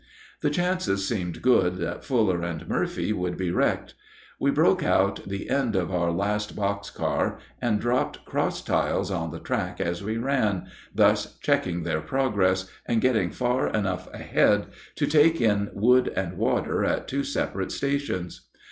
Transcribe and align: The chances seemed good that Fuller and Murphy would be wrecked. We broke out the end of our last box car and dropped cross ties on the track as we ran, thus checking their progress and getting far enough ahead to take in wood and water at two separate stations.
The 0.41 0.49
chances 0.49 1.07
seemed 1.07 1.43
good 1.43 1.75
that 1.75 2.03
Fuller 2.03 2.41
and 2.41 2.67
Murphy 2.67 3.13
would 3.13 3.37
be 3.37 3.51
wrecked. 3.51 3.93
We 4.39 4.49
broke 4.49 4.81
out 4.81 5.23
the 5.29 5.47
end 5.51 5.75
of 5.75 5.91
our 5.91 6.11
last 6.11 6.55
box 6.55 6.89
car 6.89 7.37
and 7.61 7.79
dropped 7.79 8.25
cross 8.25 8.63
ties 8.63 9.11
on 9.11 9.29
the 9.29 9.37
track 9.39 9.79
as 9.79 10.03
we 10.03 10.17
ran, 10.17 10.65
thus 10.91 11.37
checking 11.41 11.83
their 11.83 12.01
progress 12.01 12.67
and 12.87 12.99
getting 12.99 13.29
far 13.29 13.67
enough 13.67 14.11
ahead 14.11 14.65
to 14.95 15.05
take 15.05 15.39
in 15.39 15.69
wood 15.71 16.07
and 16.15 16.35
water 16.35 16.83
at 16.83 17.07
two 17.07 17.23
separate 17.23 17.71
stations. 17.71 18.49